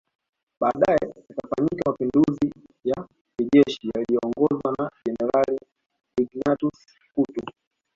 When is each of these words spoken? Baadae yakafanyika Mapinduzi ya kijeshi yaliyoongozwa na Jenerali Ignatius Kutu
Baadae 0.59 0.97
yakafanyika 1.29 1.81
Mapinduzi 1.89 2.53
ya 2.83 3.07
kijeshi 3.37 3.89
yaliyoongozwa 3.95 4.75
na 4.79 4.91
Jenerali 5.05 5.59
Ignatius 6.21 6.87
Kutu 7.15 7.45